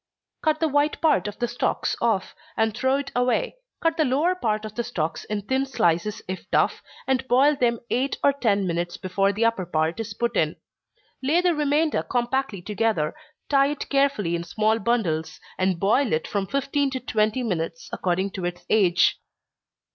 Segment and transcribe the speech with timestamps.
[0.41, 4.33] _Cut the white part of the stalks off, and throw it away cut the lower
[4.33, 8.65] part of the stalks in thin slices if tough, and boil them eight or ten
[8.65, 10.55] minutes before the upper part is put in.
[11.21, 13.13] Lay the remainder compactly together,
[13.47, 18.31] tie it carefully in small bundles, and boil it from fifteen to twenty minutes, according
[18.31, 19.19] to its age.